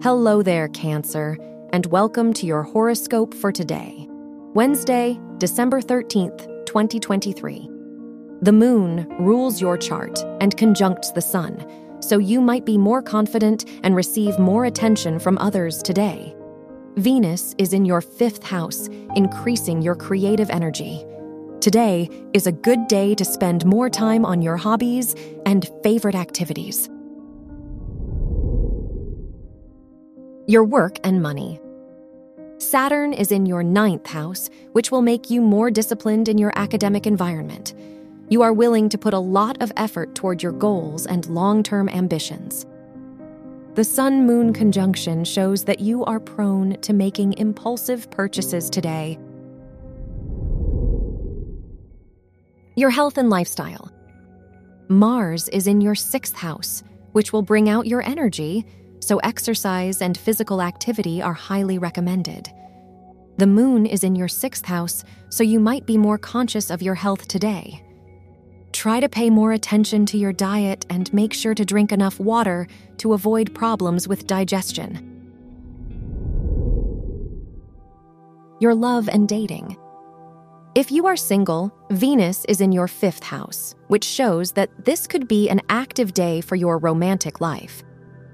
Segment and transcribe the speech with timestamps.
[0.00, 1.36] Hello there, Cancer,
[1.72, 4.06] and welcome to your horoscope for today,
[4.54, 7.68] Wednesday, December 13th, 2023.
[8.40, 11.66] The moon rules your chart and conjuncts the sun,
[12.00, 16.32] so you might be more confident and receive more attention from others today.
[16.94, 18.86] Venus is in your fifth house,
[19.16, 21.04] increasing your creative energy.
[21.60, 26.88] Today is a good day to spend more time on your hobbies and favorite activities.
[30.48, 31.60] Your work and money.
[32.56, 37.06] Saturn is in your ninth house, which will make you more disciplined in your academic
[37.06, 37.74] environment.
[38.30, 41.90] You are willing to put a lot of effort toward your goals and long term
[41.90, 42.64] ambitions.
[43.74, 49.18] The Sun Moon conjunction shows that you are prone to making impulsive purchases today.
[52.74, 53.92] Your health and lifestyle.
[54.88, 56.82] Mars is in your sixth house,
[57.12, 58.64] which will bring out your energy
[59.00, 62.48] so exercise and physical activity are highly recommended.
[63.38, 66.96] The moon is in your sixth house, so you might be more conscious of your
[66.96, 67.84] health today.
[68.72, 72.66] Try to pay more attention to your diet and make sure to drink enough water
[72.98, 75.04] to avoid problems with digestion.
[78.60, 79.76] Your love and dating.
[80.74, 85.26] If you are single, Venus is in your fifth house, which shows that this could
[85.28, 87.82] be an active day for your romantic life.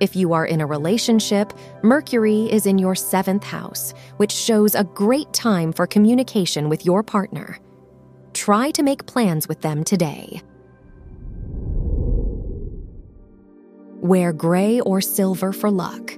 [0.00, 4.84] If you are in a relationship, Mercury is in your seventh house, which shows a
[4.84, 7.58] great time for communication with your partner.
[8.32, 10.40] Try to make plans with them today.
[14.00, 16.16] Wear gray or silver for luck.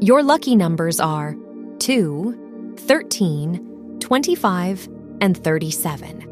[0.00, 1.34] Your lucky numbers are
[1.78, 4.88] 2, 13, 25,
[5.22, 6.31] and 37.